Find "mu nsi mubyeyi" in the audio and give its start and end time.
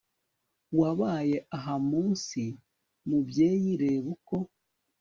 1.87-3.71